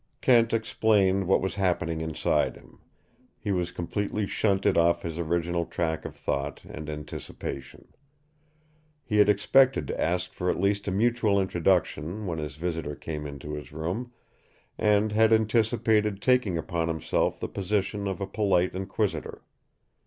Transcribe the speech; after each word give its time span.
Kent 0.19 0.51
explained 0.51 1.27
what 1.27 1.41
was 1.41 1.53
happening 1.53 2.01
inside 2.01 2.55
him. 2.55 2.79
He 3.37 3.51
was 3.51 3.69
completely 3.69 4.25
shunted 4.25 4.75
off 4.75 5.03
his 5.03 5.19
original 5.19 5.67
track 5.67 6.05
of 6.05 6.15
thought 6.15 6.59
and 6.67 6.89
anticipation. 6.89 7.87
He 9.03 9.17
had 9.17 9.29
expected 9.29 9.85
to 9.89 10.01
ask 10.01 10.33
for 10.33 10.49
at 10.49 10.59
least 10.59 10.87
a 10.87 10.91
mutual 10.91 11.39
introduction 11.39 12.25
when 12.25 12.39
his 12.39 12.55
visitor 12.55 12.95
came 12.95 13.27
into 13.27 13.53
his 13.53 13.71
room, 13.71 14.11
and 14.75 15.11
had 15.11 15.31
anticipated 15.31 16.19
taking 16.19 16.57
upon 16.57 16.87
himself 16.87 17.39
the 17.39 17.47
position 17.47 18.07
of 18.07 18.19
a 18.19 18.25
polite 18.25 18.73
inquisitor. 18.73 19.43